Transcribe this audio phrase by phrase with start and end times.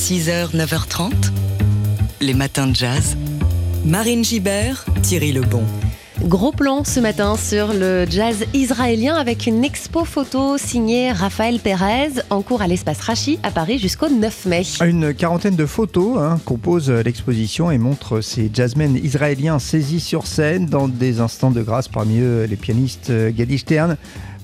[0.00, 1.12] 6h, 9h30,
[2.22, 3.18] les matins de jazz.
[3.84, 5.62] Marine Gibert, Thierry Lebon.
[6.22, 12.12] Gros plan ce matin sur le jazz israélien avec une expo photo signée Raphaël Pérez
[12.30, 14.62] en cours à l'espace Rachi à Paris jusqu'au 9 mai.
[14.82, 20.64] Une quarantaine de photos hein, composent l'exposition et montrent ces jazzmen israéliens saisis sur scène
[20.64, 23.98] dans des instants de grâce, parmi eux les pianistes Gadi Stern,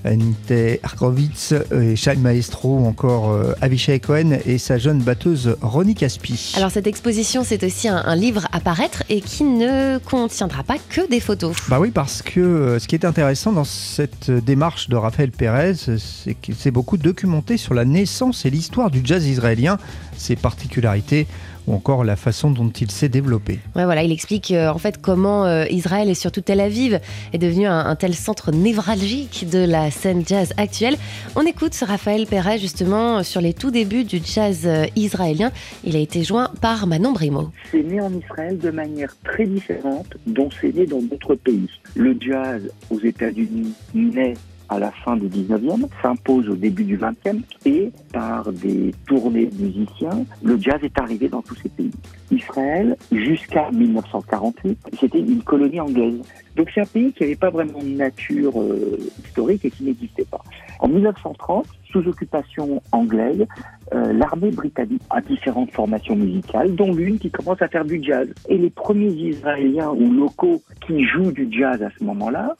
[0.05, 5.95] Nite Arkowitz et Shai Maestro ou encore euh, Avishai Cohen et sa jeune batteuse Ronnie
[5.95, 6.53] Caspi.
[6.55, 10.77] Alors cette exposition c'est aussi un, un, livre à paraître et qui ne contiendra pas
[10.89, 11.55] que des photos.
[11.67, 15.73] Bah oui parce que euh, ce qui est intéressant dans cette démarche de Raphaël Pérez
[15.75, 19.77] c'est qu'il s'est beaucoup documenté sur la naissance et l'histoire du jazz israélien,
[20.17, 21.27] ses particularités
[21.67, 23.59] ou encore la façon dont il s'est développé.
[23.75, 26.99] Ouais, voilà, il explique euh, en fait comment euh, Israël et surtout Tel Aviv
[27.33, 30.95] est devenu un, un, tel centre névralgique de la scène jazz actuelle.
[31.35, 35.51] On écoute ce Raphaël Perret justement sur les tout débuts du jazz euh, israélien.
[35.83, 37.51] Il a été joint par Manon Brimo.
[37.71, 41.69] C'est né en Israël de manière très différente dont c'est né dans d'autres pays.
[41.95, 44.33] Le jazz aux États-Unis naît
[44.69, 49.63] à la fin du 19e, s'impose au début du 20e et par des tournées de
[49.63, 51.91] musiciens, le jazz est arrivé dans tous ces pays.
[52.31, 56.21] Israël, jusqu'à 1948, c'était une colonie anglaise.
[56.57, 60.25] Donc c'est un pays qui n'avait pas vraiment de nature euh, historique et qui n'existait
[60.25, 60.41] pas.
[60.79, 63.45] En 1930, sous occupation anglaise,
[63.93, 68.27] euh, l'armée britannique a différentes formations musicales, dont l'une qui commence à faire du jazz.
[68.49, 72.55] Et les premiers Israéliens ou locaux qui jouent du jazz à ce moment-là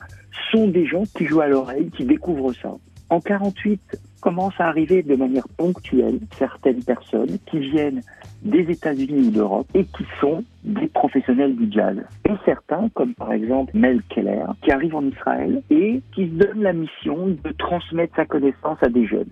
[0.51, 2.75] sont des gens qui jouent à l'oreille, qui découvrent ça.
[3.09, 3.81] En 48,
[4.21, 8.01] commence à arriver de manière ponctuelle certaines personnes qui viennent
[8.41, 11.97] des États-Unis ou d'Europe et qui sont des professionnels du jazz.
[12.25, 16.61] Et certains, comme par exemple Mel Keller, qui arrive en Israël et qui se donne
[16.61, 19.29] la mission de transmettre sa connaissance à des jeunes.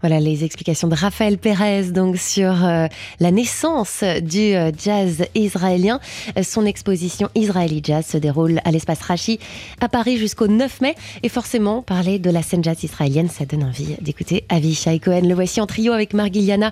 [0.00, 2.86] Voilà les explications de Raphaël Pérez donc sur euh,
[3.20, 6.00] la naissance du euh, jazz israélien.
[6.42, 9.38] Son exposition Israeli Jazz se déroule à l'espace Rachi
[9.80, 10.94] à Paris jusqu'au 9 mai.
[11.22, 15.22] Et forcément, parler de la scène jazz israélienne, ça donne envie d'écouter Avishai Cohen.
[15.22, 16.70] Le voici en trio avec Margiliana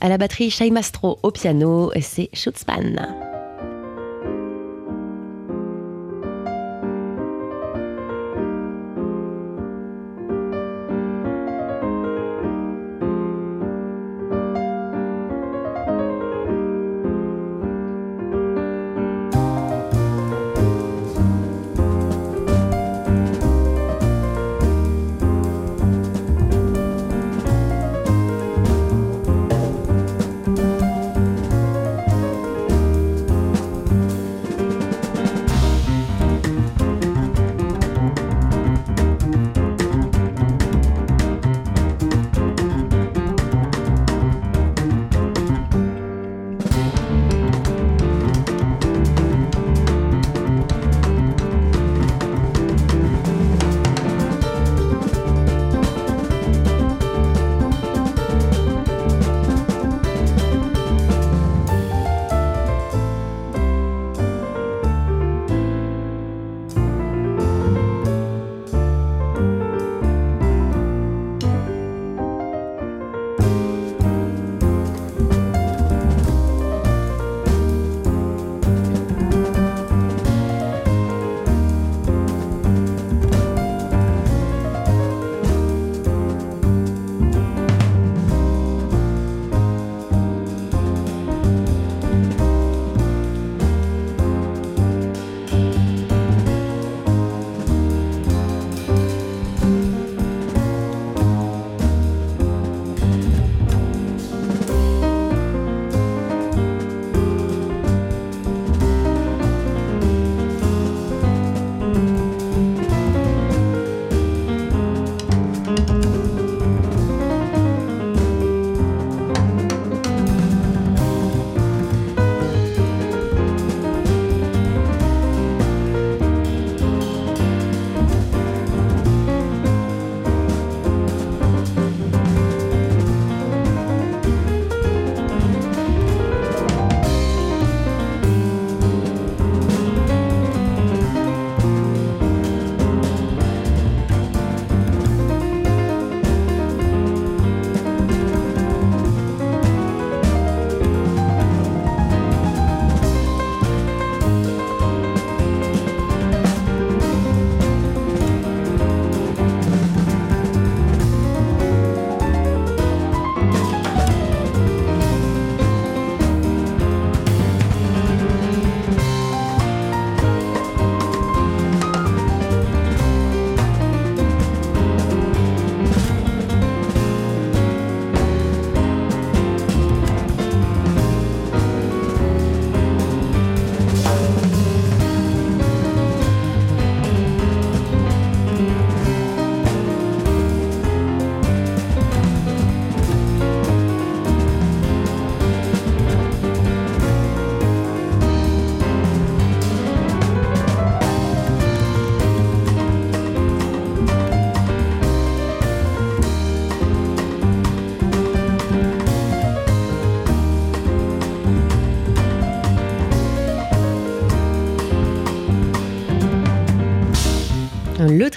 [0.00, 3.31] à la batterie, Shai Mastro au piano, c'est Schutzpan.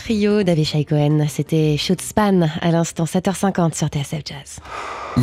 [0.05, 4.59] Trio d'Avishai Cohen, c'était Span à l'instant 7h50 sur TSF Jazz.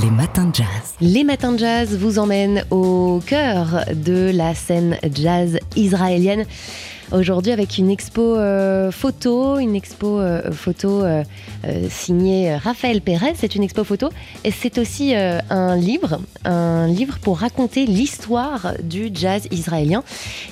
[0.02, 0.66] Les matins de jazz.
[1.00, 6.46] Les matins de jazz vous emmènent au cœur de la scène jazz israélienne
[7.12, 11.22] aujourd'hui avec une expo euh, photo, une expo euh, photo euh,
[11.88, 13.32] signée Raphaël Pérez.
[13.36, 14.08] C'est une expo photo
[14.44, 20.02] et c'est aussi un livre, un livre pour raconter l'histoire du jazz israélien.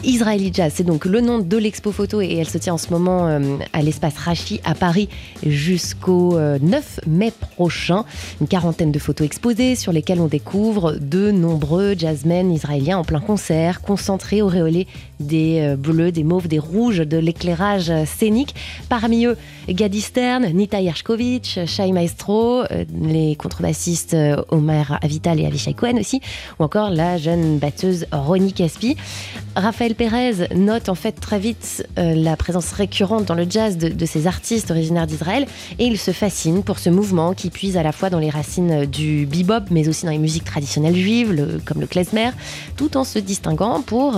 [0.04, 2.90] Israeli Jazz, c'est donc le nom de l'expo photo et elle se tient en ce
[2.90, 3.40] moment
[3.72, 5.08] à l'espace Rachi à Paris
[5.44, 8.04] jusqu'au 9 mai prochain.
[8.40, 13.20] Une quarantaine de photos exposées sur lesquelles on découvre de nombreux jazzmen israéliens en plein
[13.20, 14.86] concert, concentrés, auréolés
[15.20, 18.54] des bleus, des mauves, des rouges, de l'éclairage scénique.
[18.88, 19.36] Parmi eux,
[19.68, 25.96] Gadi Stern, Nita Yershkovitch, Shai Maestro, euh, les contrebassistes euh, Omer Avital et Avishai Cohen
[25.98, 26.20] aussi,
[26.58, 28.96] ou encore la jeune batteuse Ronnie Caspi.
[29.54, 34.06] Raphaël Pérez note en fait très vite euh, la présence récurrente dans le jazz de,
[34.06, 35.46] ces artistes originaires d'Israël
[35.78, 38.86] et il se fascine pour ce mouvement qui puise à la fois dans les racines
[38.86, 42.30] du bebop mais aussi dans les musiques traditionnelles juives comme le klezmer,
[42.76, 44.16] tout en se distinguant pour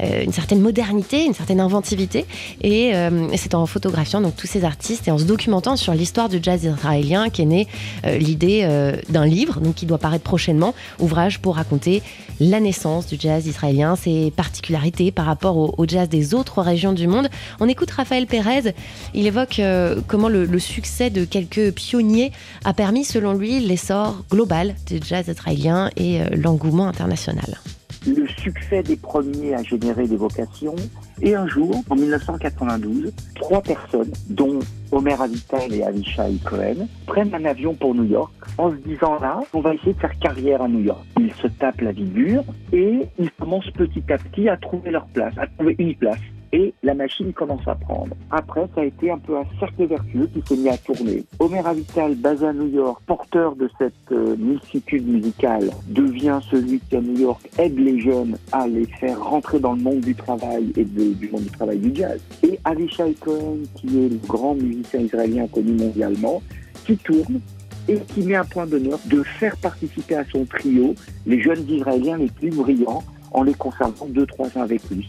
[0.00, 2.26] une certaine modernité, une certaine inventivité.
[2.62, 2.92] Et
[3.36, 6.64] c'est en photographiant donc tous ces artistes et en se documentant sur l'histoire du jazz
[6.64, 7.66] israélien qu'est née
[8.06, 12.02] euh, l'idée euh, d'un livre donc qui doit paraître prochainement, ouvrage pour raconter
[12.40, 17.06] la naissance du jazz israélien, ses particularités par rapport au, jazz des autres régions du
[17.06, 17.28] monde.
[17.60, 18.74] On écoute Raphaël Pérez,
[19.14, 22.32] il évoque euh, comment le, succès de quelques pionniers
[22.64, 27.58] a permis selon lui l'essor global du jazz israélien et l'engouement international
[28.06, 30.76] le succès des premiers a généré des vocations.
[31.22, 34.58] Et un jour, en 1992, trois personnes, dont
[34.92, 39.40] Omer Avital et Avishai Cohen, prennent un avion pour New York en se disant là,
[39.52, 41.04] on va essayer de faire carrière à New York.
[41.18, 42.04] Ils se tapent la vie
[42.72, 46.18] et ils commencent petit à petit à trouver leur place, à trouver une place
[46.54, 48.14] et la machine commence à prendre.
[48.30, 51.24] Après, ça a été un peu un cercle vertueux qui s'est mis à tourner.
[51.40, 56.96] Omer Avital, basé à New York, porteur de cette euh, multitude musicale, devient celui qui
[56.96, 60.72] à New York aide les jeunes à les faire rentrer dans le monde du travail
[60.76, 62.20] et du monde du travail du jazz.
[62.44, 66.40] Et Avishai Cohen, qui est le grand musicien israélien connu mondialement,
[66.86, 67.40] qui tourne
[67.88, 70.94] et qui met un point d'honneur de faire participer à son trio
[71.26, 73.02] les jeunes Israéliens les plus brillants
[73.32, 75.08] en les conservant deux, trois ans avec lui.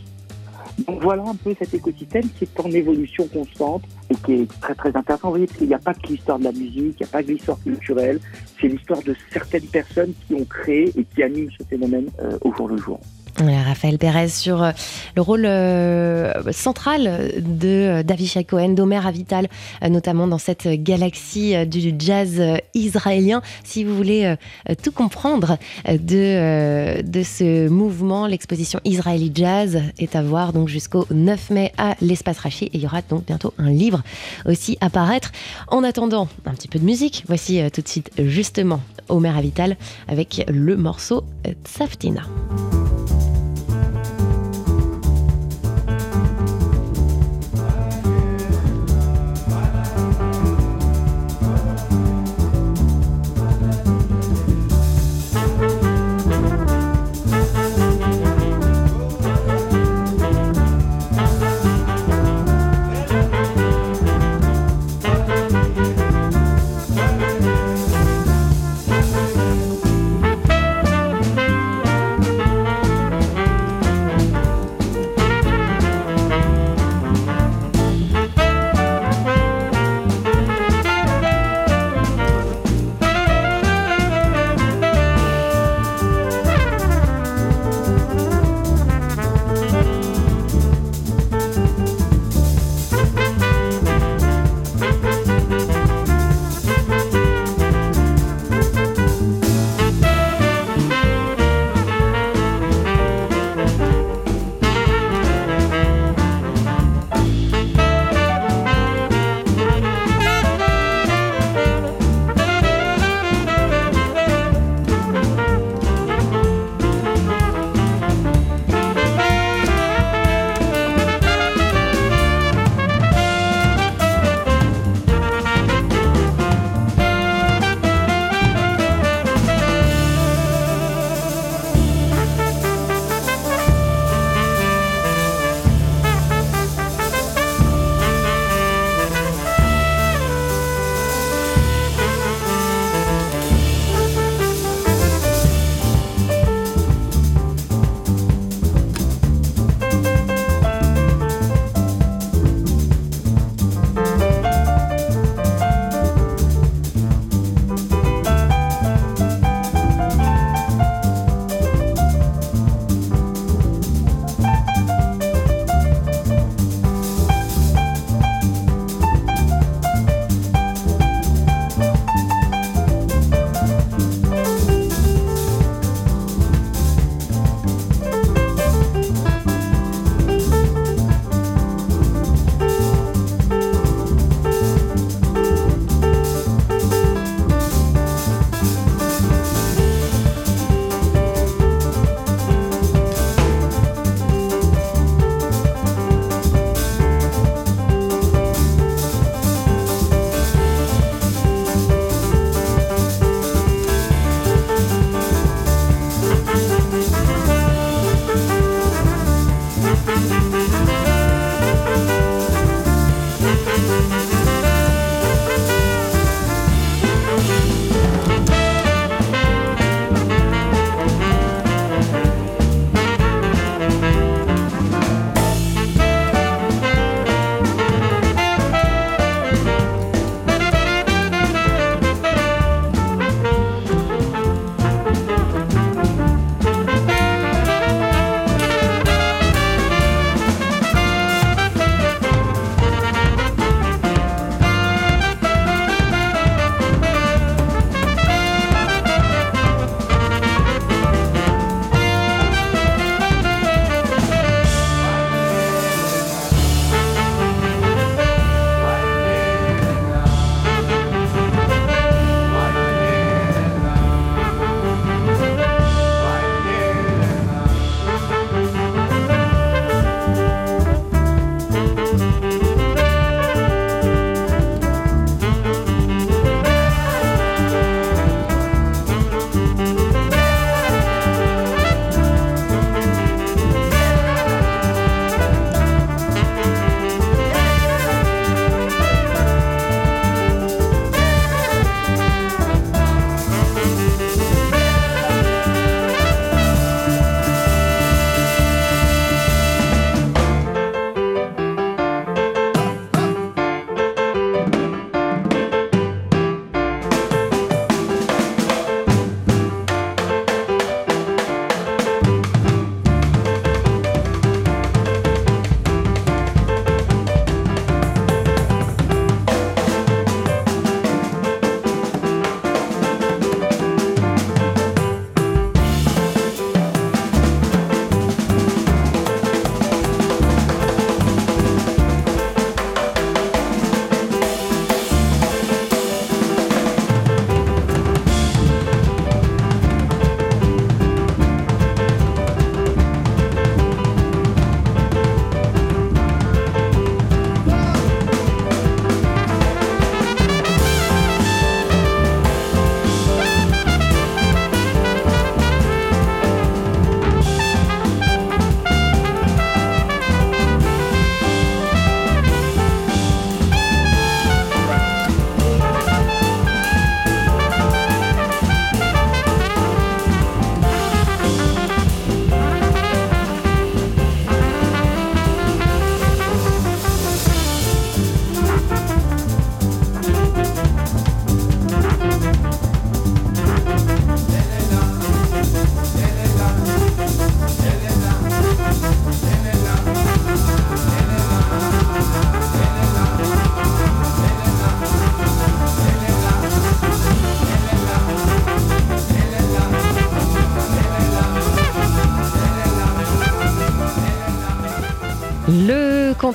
[0.80, 4.76] Donc voilà un peu cet écosystème qui est en évolution constante et qui est très
[4.76, 5.30] très intéressant.
[5.30, 7.12] Vous voyez, parce qu'il n'y a pas que l'histoire de la musique, il n'y a
[7.12, 8.20] pas que l'histoire culturelle,
[8.60, 12.54] c'est l'histoire de certaines personnes qui ont créé et qui animent ce phénomène euh, au
[12.54, 13.00] jour le jour.
[13.42, 14.72] Raphaël Pérez sur euh,
[15.16, 19.48] le rôle euh, central de euh, David Cohen, d'Omer Avital,
[19.88, 22.42] notamment dans cette galaxie du jazz
[22.74, 23.42] israélien.
[23.64, 24.36] Si vous voulez
[24.82, 31.50] tout comprendre de, de ce mouvement, l'exposition Israeli Jazz est à voir donc jusqu'au 9
[31.52, 34.02] mai à l'Espace Rachi et il y aura donc bientôt un livre
[34.46, 35.32] aussi à paraître.
[35.68, 37.24] En attendant, un petit peu de musique.
[37.28, 39.78] Voici tout de suite justement Omer Avital
[40.08, 41.24] avec le morceau
[41.64, 42.24] Tsaftina.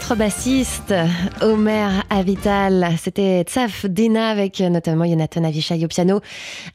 [0.01, 0.95] Contrebassiste
[1.43, 6.21] Omer Avital, c'était Tsaf Dina avec notamment Jonathan Avishai au piano,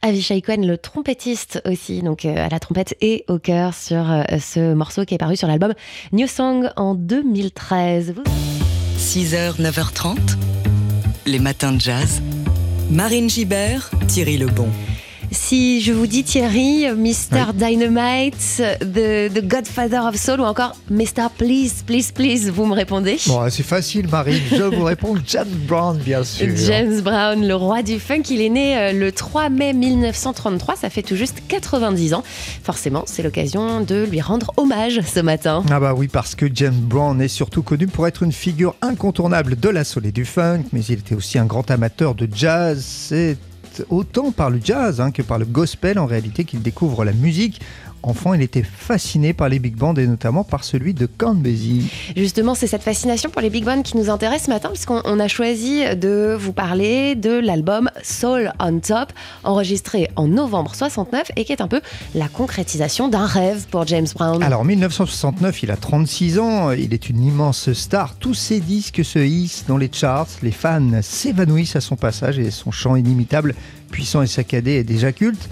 [0.00, 4.22] Avishai Cohen le trompettiste aussi, donc euh, à la trompette et au chœur sur euh,
[4.38, 5.74] ce morceau qui est paru sur l'album
[6.12, 8.14] New Song en 2013.
[8.96, 10.16] 6h, 9h30,
[11.26, 12.22] les matins de jazz.
[12.90, 14.68] Marine Gibert, Thierry Lebon.
[15.30, 17.52] Si je vous dis Thierry, Mr.
[17.54, 21.28] Dynamite, the, the, Godfather of Soul ou encore Mr.
[21.36, 24.42] Please, Please, Please, vous me répondez Bon, c'est facile, Marine.
[24.50, 26.46] Je vous réponds James Brown, bien sûr.
[26.56, 30.76] James Brown, le roi du funk, il est né euh, le 3 mai 1933.
[30.76, 32.22] Ça fait tout juste 90 ans.
[32.62, 35.64] Forcément, c'est l'occasion de lui rendre hommage ce matin.
[35.70, 39.58] Ah bah oui, parce que James Brown est surtout connu pour être une figure incontournable
[39.58, 42.84] de la soul et du funk, mais il était aussi un grand amateur de jazz.
[42.86, 43.36] C'est
[43.90, 47.60] autant par le jazz hein, que par le gospel en réalité qu'il découvre la musique.
[48.02, 51.90] Enfant, il était fasciné par les big bands et notamment par celui de Count Basie.
[52.16, 55.28] Justement, c'est cette fascination pour les big bands qui nous intéresse ce matin puisqu'on a
[55.28, 59.12] choisi de vous parler de l'album Soul on Top,
[59.44, 61.80] enregistré en novembre 69 et qui est un peu
[62.14, 64.42] la concrétisation d'un rêve pour James Brown.
[64.42, 68.16] Alors, en 1969, il a 36 ans, il est une immense star.
[68.16, 72.50] Tous ses disques se hissent dans les charts, les fans s'évanouissent à son passage et
[72.50, 73.54] son chant inimitable,
[73.90, 75.48] puissant et saccadé est déjà culte.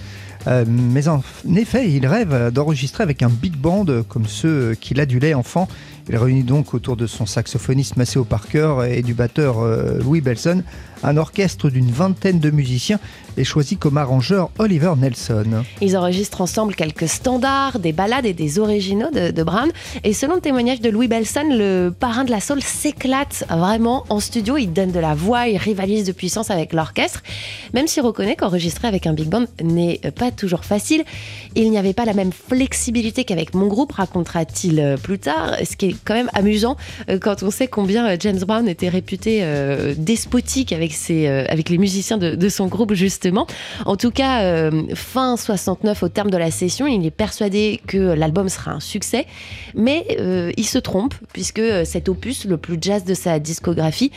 [0.46, 1.22] Euh, mais en
[1.54, 5.68] effet, il rêve d'enregistrer avec un big band comme ceux qu'il adulait enfant.
[6.08, 10.62] Il réunit donc autour de son saxophoniste Maceo Parker et du batteur euh, Louis Belson
[11.02, 12.98] un orchestre d'une vingtaine de musiciens
[13.36, 15.64] et choisi comme arrangeur Oliver Nelson.
[15.80, 19.70] Ils enregistrent ensemble quelques standards, des ballades et des originaux de, Brown.
[20.04, 24.20] Et selon le témoignage de Louis Belson, le parrain de la soul s'éclate vraiment en
[24.20, 24.56] studio.
[24.56, 27.22] Il donne de la voix, il rivalise de puissance avec l'orchestre.
[27.74, 31.04] Même s'il reconnaît qu'enregistrer avec un big band n'est pas toujours facile,
[31.54, 35.56] il n'y avait pas la même flexibilité qu'avec mon groupe, racontera-t-il plus tard.
[35.64, 36.76] Ce qui est quand même amusant
[37.08, 41.78] euh, quand on sait combien James Brown était réputé euh, despotique avec euh, avec les
[41.78, 42.92] musiciens de, son groupe
[43.84, 47.98] En tout cas, euh, fin 69 au terme de la session, il est persuadé que
[47.98, 49.26] l'album sera un succès,
[49.74, 54.10] mais euh, il se trompe puisque cet opus, le plus jazz de sa discographie,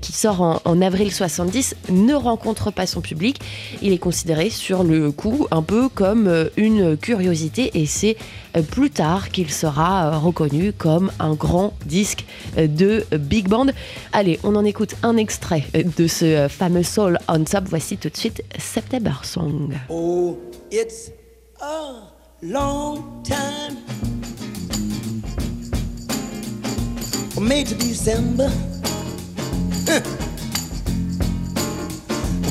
[0.00, 3.40] qui sort en, en, avril 70, ne rencontre pas son public.
[3.82, 8.16] Il est considéré sur le coup un peu comme une curiosité et c'est
[8.62, 12.24] plus tard qu'il sera reconnu comme un grand disque
[12.56, 13.66] de big band.
[14.12, 17.64] Allez, on en écoute un extrait de ce fameux Soul on Top.
[17.68, 19.72] Voici tout de suite September Song.
[19.88, 20.38] Oh,
[20.70, 21.10] it's
[21.60, 22.12] a
[22.42, 23.78] long time.
[27.40, 28.50] May to December.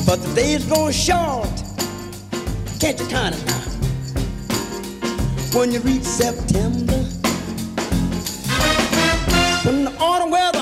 [0.05, 1.47] but the days grow short.
[2.79, 3.52] Can't you kind?
[5.53, 6.97] When you reach September.
[9.63, 10.52] When the autumn weather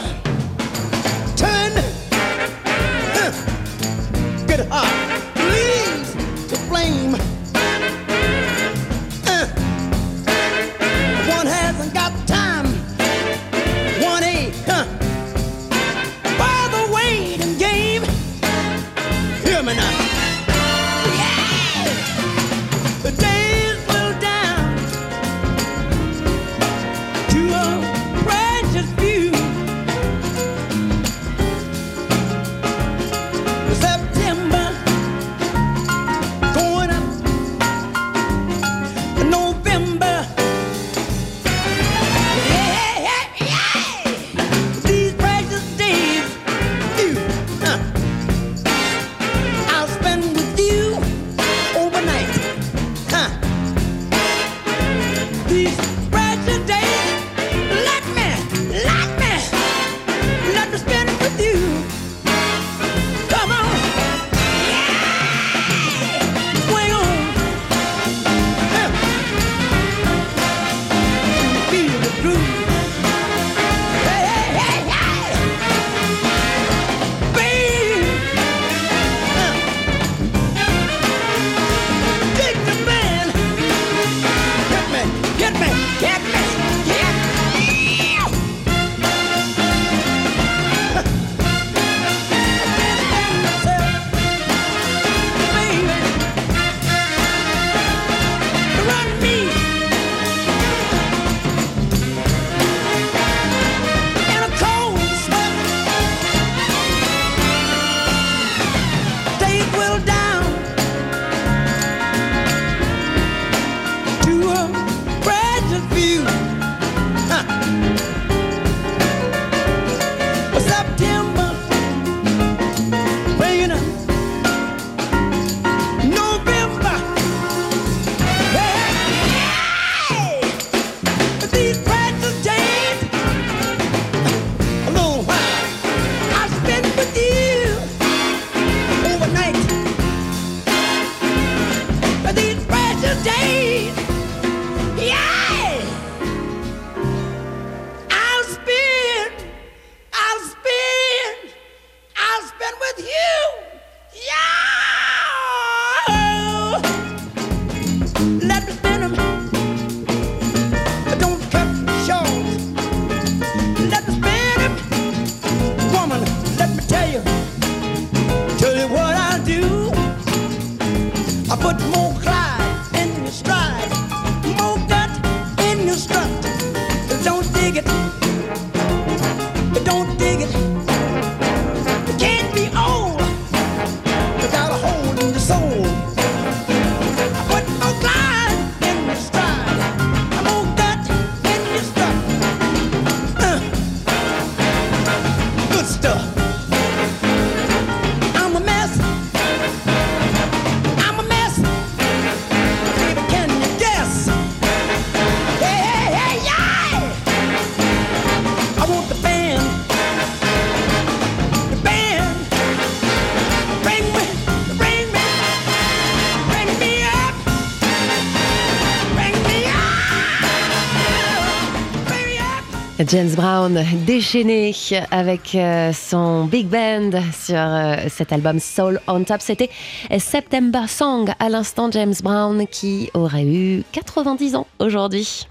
[223.12, 224.74] James Brown déchaîné
[225.12, 229.41] avec euh, son big band sur euh, cet album Soul on Top.
[229.41, 229.69] C'était
[230.17, 235.45] September Song à l'instant James Brown qui aurait eu 90 ans aujourd'hui.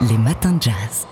[0.00, 1.06] Les matins de jazz.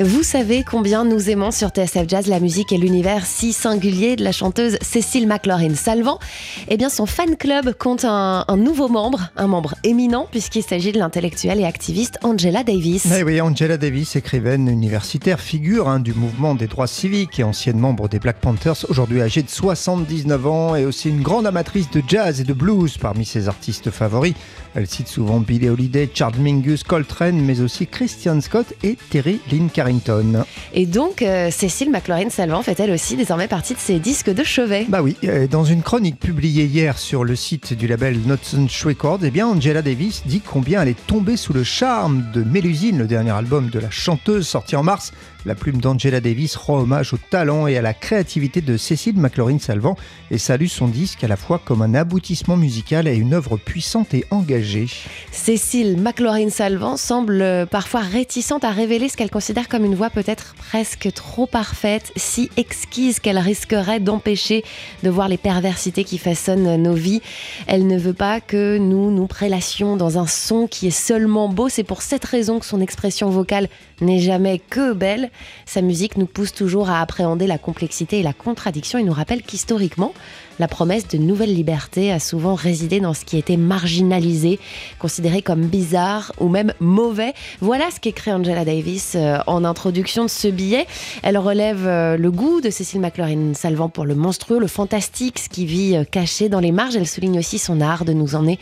[0.00, 4.22] Vous savez combien nous aimons sur TSF Jazz la musique et l'univers si singulier de
[4.22, 6.20] la chanteuse Cécile McLaurin Salvant.
[6.68, 10.92] Eh bien, son fan club compte un, un nouveau membre, un membre éminent, puisqu'il s'agit
[10.92, 13.08] de l'intellectuelle et activiste Angela Davis.
[13.12, 17.80] Eh oui, Angela Davis, écrivaine universitaire, figure hein, du mouvement des droits civiques et ancienne
[17.80, 22.04] membre des Black Panthers, aujourd'hui âgée de 79 ans et aussi une grande amatrice de
[22.06, 24.34] jazz et de blues parmi ses artistes favoris.
[24.76, 29.68] Elle cite souvent Billie Holiday, Charles Mingus, Coltrane, mais aussi Christian Scott et Terry Lynn
[29.88, 30.44] Carrington.
[30.74, 34.44] Et donc, euh, Cécile McLaurin Salvant fait elle aussi désormais partie de ses disques de
[34.44, 34.86] chevet.
[34.88, 39.20] Bah oui, euh, dans une chronique publiée hier sur le site du label Notsunch Records,
[39.22, 43.06] eh bien Angela Davis dit combien elle est tombée sous le charme de Mélusine, le
[43.06, 45.12] dernier album de la chanteuse sorti en mars.
[45.48, 49.58] La plume d'Angela Davis rend hommage au talent et à la créativité de Cécile McLaurin
[49.58, 49.96] Salvant
[50.30, 54.12] et salue son disque à la fois comme un aboutissement musical et une œuvre puissante
[54.12, 54.88] et engagée.
[55.32, 60.54] Cécile McLaurin Salvant semble parfois réticente à révéler ce qu'elle considère comme une voix peut-être
[60.58, 64.64] presque trop parfaite, si exquise qu'elle risquerait d'empêcher
[65.02, 67.22] de voir les perversités qui façonnent nos vies.
[67.66, 71.70] Elle ne veut pas que nous nous prélassions dans un son qui est seulement beau.
[71.70, 73.70] C'est pour cette raison que son expression vocale
[74.02, 75.30] n'est jamais que belle.
[75.66, 79.42] Sa musique nous pousse toujours à appréhender la complexité et la contradiction et nous rappelle
[79.42, 80.12] qu'historiquement,
[80.58, 84.58] la promesse de nouvelles libertés a souvent résidé dans ce qui était marginalisé,
[84.98, 87.32] considéré comme bizarre ou même mauvais.
[87.60, 90.86] Voilà ce qu'écrit Angela Davis euh, en introduction de ce billet.
[91.22, 95.48] Elle relève euh, le goût de Cécile McLaurin Salvant pour le monstrueux, le fantastique, ce
[95.48, 96.96] qui vit euh, caché dans les marges.
[96.96, 98.58] Elle souligne aussi son art de nous emmener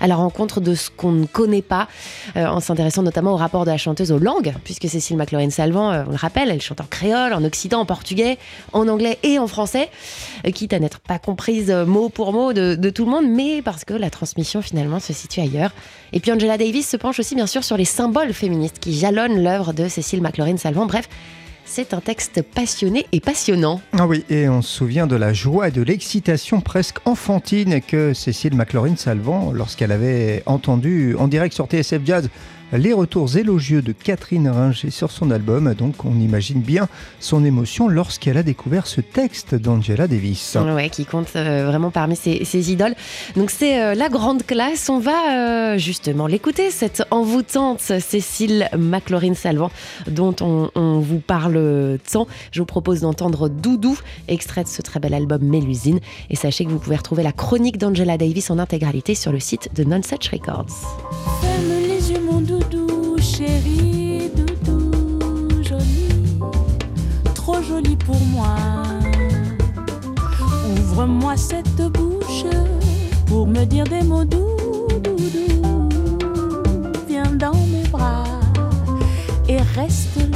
[0.00, 1.88] à la rencontre de ce qu'on ne connaît pas,
[2.36, 5.90] euh, en s'intéressant notamment au rapport de la chanteuse aux langues, puisque Cécile McLaurin Salvant,
[5.90, 8.38] euh, on le rappelle, elle chante en créole, en occitan, en portugais,
[8.72, 9.90] en anglais et en français,
[10.46, 13.62] euh, quitte à n'être pas comprise mot pour mot de, de tout le monde, mais
[13.62, 15.72] parce que la transmission finalement se situe ailleurs.
[16.12, 19.42] Et puis Angela Davis se penche aussi bien sûr sur les symboles féministes qui jalonnent
[19.42, 20.86] l'œuvre de Cécile McLaurin Salvant.
[20.86, 21.08] Bref,
[21.68, 23.80] c'est un texte passionné et passionnant.
[23.92, 28.14] Ah oui, et on se souvient de la joie et de l'excitation presque enfantine que
[28.14, 32.30] Cécile McLaurin Salvant, lorsqu'elle avait entendu en direct sur TSF Jazz
[32.72, 35.74] les retours élogieux de Catherine Ringer sur son album.
[35.74, 36.88] Donc on imagine bien
[37.20, 40.56] son émotion lorsqu'elle a découvert ce texte d'Angela Davis.
[40.56, 42.94] Ouais, qui compte euh, vraiment parmi ses, ses idoles.
[43.36, 44.88] Donc c'est euh, la grande classe.
[44.88, 49.70] On va euh, justement l'écouter, cette envoûtante Cécile McLaurin Salvant
[50.08, 52.26] dont on, on vous parle tant.
[52.52, 56.00] Je vous propose d'entendre Doudou, extrait de ce très bel album Mélusine.
[56.30, 59.70] Et sachez que vous pouvez retrouver la chronique d'Angela Davis en intégralité sur le site
[59.74, 61.77] de Non Such Records.
[70.98, 72.44] Ouvre-moi cette bouche
[73.26, 75.88] pour me dire des mots doux, doudou.
[77.08, 78.24] Viens dans mes bras
[79.48, 80.27] et reste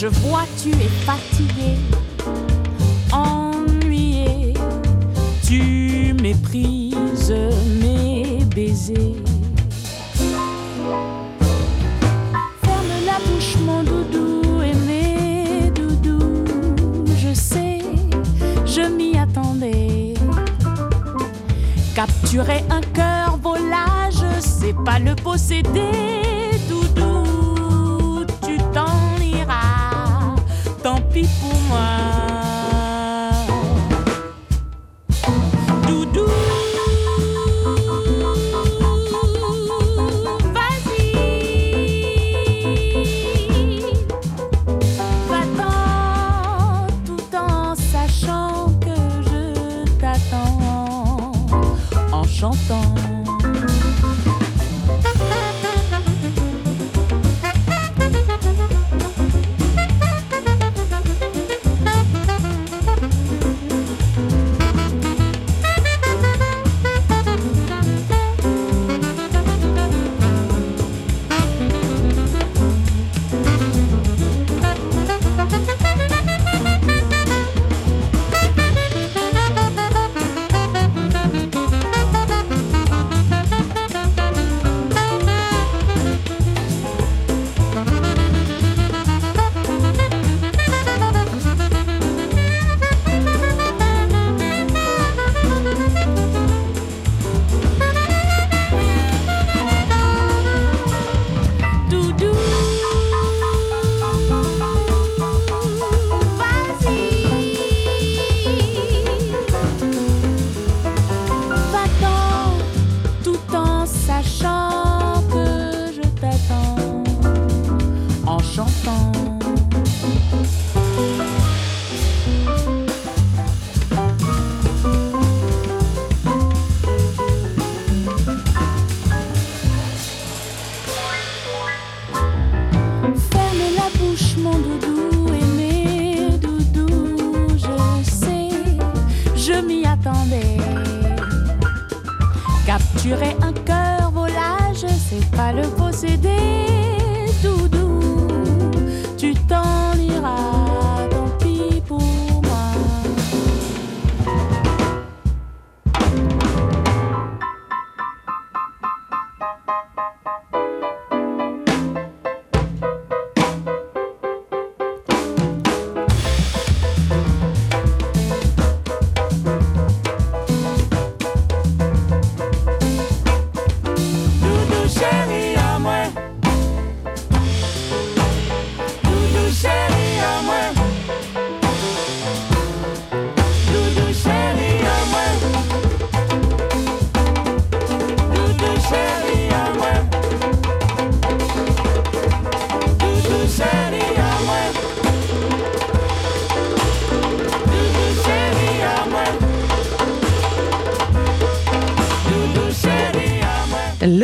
[0.00, 1.74] Je vois tu es fatigué,
[3.10, 4.54] ennuyé,
[5.44, 7.34] tu méprises
[7.82, 9.16] mes baisers.
[12.62, 16.44] Ferme la bouche mon doudou et mes doudous,
[17.16, 17.80] je sais,
[18.66, 20.14] je m'y attendais.
[21.96, 26.37] Capturer un cœur volage, c'est pas le posséder.
[52.40, 53.17] En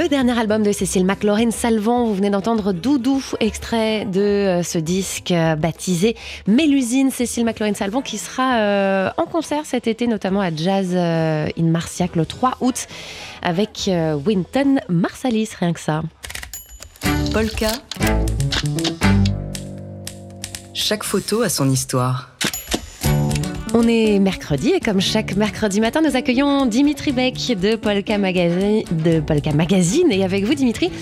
[0.05, 4.77] Le dernier album de Cécile McLaurin Salvant, vous venez d'entendre Doudou, extrait de euh, ce
[4.77, 6.15] disque euh, baptisé
[6.47, 11.71] Mélusine, Cécile McLaurin Salvant, qui sera euh, en concert cet été, notamment à Jazz in
[11.71, 12.87] Marciac le 3 août,
[13.41, 13.91] avec
[14.27, 16.03] Winton Marsalis, rien que ça.
[17.33, 17.73] Polka.
[20.75, 22.29] Chaque photo a son histoire.
[23.77, 30.13] On est mercredi et comme chaque mercredi matin, nous accueillons Dimitri Beck de Polka Magazine.
[30.13, 30.93] Et avec vous, Dimitri,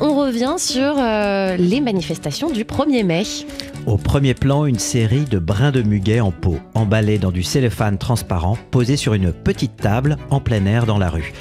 [0.00, 3.24] on revient sur euh, les manifestations du 1er mai.
[3.84, 7.98] Au premier plan, une série de brins de muguet en pot, emballés dans du cellophane
[7.98, 11.34] transparent, posés sur une petite table en plein air dans la rue.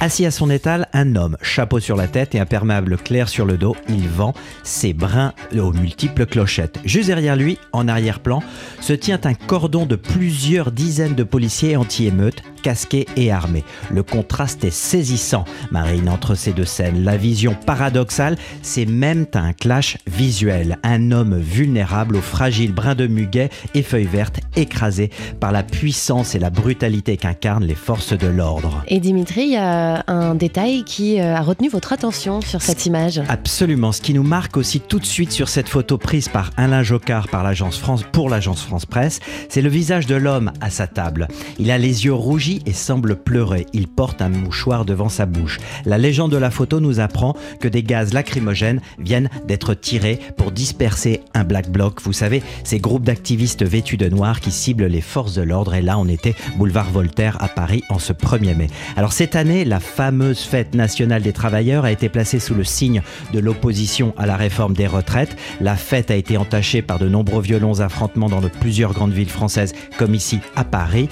[0.00, 3.56] Assis à son étal, un homme, chapeau sur la tête et imperméable clair sur le
[3.56, 4.32] dos, il vend
[4.62, 6.78] ses brins aux multiples clochettes.
[6.84, 8.40] Juste derrière lui, en arrière-plan,
[8.80, 13.64] se tient un cordon de plusieurs dizaines de policiers anti-émeutes, casqués et armés.
[13.90, 17.04] Le contraste est saisissant, Marine, entre ces deux scènes.
[17.04, 20.78] La vision paradoxale, c'est même un clash visuel.
[20.82, 26.34] Un homme vulnérable aux fragiles brins de muguet et feuilles vertes, écrasé par la puissance
[26.34, 28.82] et la brutalité qu'incarnent les forces de l'ordre.
[28.88, 32.86] Et Dimitri, il y a un détail qui euh, a retenu votre attention sur cette
[32.86, 33.20] image.
[33.28, 33.92] Absolument.
[33.92, 37.28] Ce qui nous marque aussi tout de suite sur cette photo prise par Alain Jocard
[37.28, 41.28] par l'agence France pour l'agence France Presse, c'est le visage de l'homme à sa table.
[41.58, 43.66] Il a les yeux rougis et semble pleurer.
[43.72, 45.58] Il porte un mouchoir devant sa bouche.
[45.84, 50.52] La légende de la photo nous apprend que des gaz lacrymogènes viennent d'être tirés pour
[50.52, 52.00] disperser un black bloc.
[52.02, 55.74] Vous savez, ces groupes d'activistes vêtus de noir qui ciblent les forces de l'ordre.
[55.74, 58.68] Et là, on était boulevard Voltaire à Paris en ce 1er mai.
[58.96, 63.02] Alors cette année, la fameuse fête nationale des travailleurs a été placée sous le signe
[63.32, 65.36] de l'opposition à la réforme des retraites.
[65.60, 69.28] La fête a été entachée par de nombreux violents affrontements dans de plusieurs grandes villes
[69.28, 71.08] françaises, comme ici à Paris.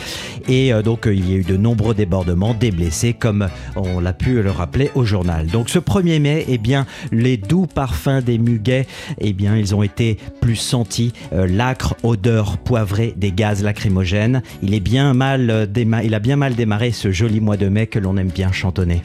[0.49, 4.01] Et euh, donc, euh, il y a eu de nombreux débordements, des blessés, comme on
[4.01, 5.47] l'a pu le rappeler au journal.
[5.49, 8.87] Donc ce 1er mai, eh bien, les doux parfums des muguets,
[9.19, 11.13] eh bien, ils ont été plus sentis.
[11.33, 14.43] Euh, L'acre odeur poivrée des gaz lacrymogènes.
[14.63, 15.67] Il, est bien mal, euh,
[16.05, 19.03] il a bien mal démarré ce joli mois de mai que l'on aime bien chantonner.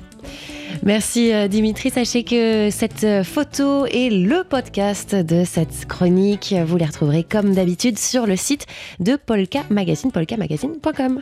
[0.84, 1.92] Merci euh, Dimitri.
[1.92, 7.54] Sachez que cette euh, photo et le podcast de cette chronique, vous les retrouverez comme
[7.54, 8.66] d'habitude sur le site
[9.00, 11.22] de Polka Magazine, polkamagazine.com.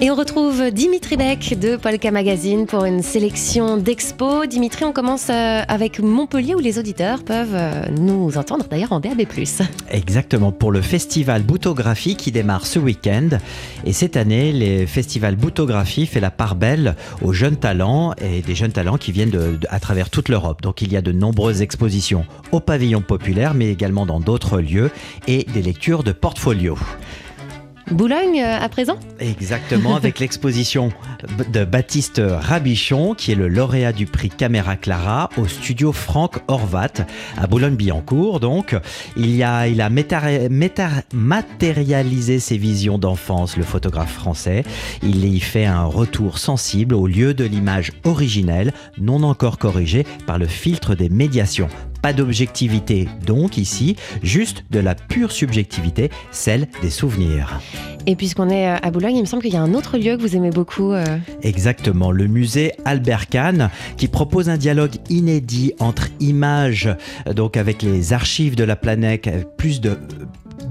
[0.00, 4.46] Et on retrouve Dimitri Beck de Polka Magazine pour une sélection d'expos.
[4.48, 9.00] Dimitri, on commence euh, avec Montpellier où les auditeurs peuvent euh, nous entendre d'ailleurs en
[9.00, 9.22] DAB+.
[9.90, 13.28] Exactement, pour le festival Boutographie qui démarre ce week-end.
[13.84, 18.54] Et cette année, le festival Boutographie fait la part belle aux jeunes talents et des
[18.54, 20.62] jeunes talents qui viennent de- à travers toute l'Europe.
[20.62, 24.92] Donc il y a de nombreuses expositions au pavillon populaire, mais également dans d'autres lieux
[25.26, 26.78] et des lectures de portfolio.
[27.90, 30.90] Boulogne euh, à présent Exactement, avec l'exposition
[31.52, 36.92] de Baptiste Rabichon, qui est le lauréat du prix Caméra Clara, au studio Franck Horvat,
[37.36, 38.40] à Boulogne-Billancourt.
[38.40, 38.76] Donc,
[39.16, 44.64] il, y a, il a méta- méta- matérialisé ses visions d'enfance, le photographe français.
[45.02, 50.38] Il y fait un retour sensible au lieu de l'image originelle, non encore corrigée par
[50.38, 51.68] le filtre des médiations.
[52.02, 57.60] Pas d'objectivité donc ici, juste de la pure subjectivité, celle des souvenirs.
[58.06, 60.16] Et puisqu'on est euh, à Boulogne, il me semble qu'il y a un autre lieu
[60.16, 60.92] que vous aimez beaucoup.
[60.92, 61.04] euh,
[61.42, 66.88] Exactement, le musée Albert Kahn qui propose un dialogue inédit entre images,
[67.26, 69.98] euh, donc avec les archives de la planète, plus de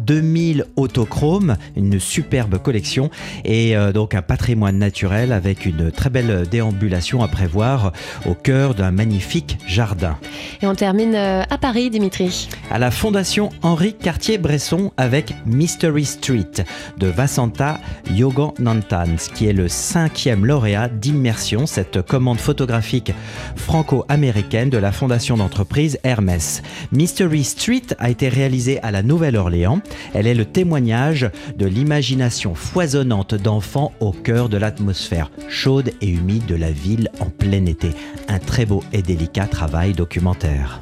[0.08, 3.12] 2000 autochromes, une superbe collection
[3.46, 7.92] et euh, donc un patrimoine naturel avec une très belle déambulation à prévoir
[8.26, 10.18] au cœur d'un magnifique jardin.
[10.62, 12.50] Et on termine euh, à Paris, Dimitri.
[12.72, 16.64] À la Fondation Henri Cartier-Bresson avec Mystery Street
[16.98, 17.80] de Vasanta
[18.12, 23.14] Yogananthan, qui est le cinquième lauréat d'Immersion, cette commande photographique
[23.56, 26.64] franco-américaine de la fondation d'entreprise Hermès.
[26.92, 29.82] Mystery Street a été réalisée à la Nouvelle-Orléans.
[30.14, 36.46] Elle est le témoignage de l'imagination foisonnante d'enfants au cœur de l'atmosphère chaude et humide
[36.46, 37.92] de la ville en plein été.
[38.28, 40.80] Un très beau et délicat travail documentaire.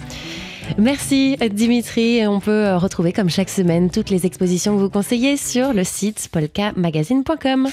[0.78, 2.18] Merci Dimitri.
[2.18, 5.74] Et On peut euh, retrouver comme chaque semaine toutes les expositions que vous conseillez sur
[5.74, 7.68] le site polkamagazine.com.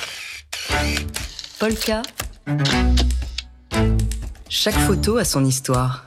[1.58, 2.02] Polka.
[4.48, 6.06] Chaque photo a son histoire.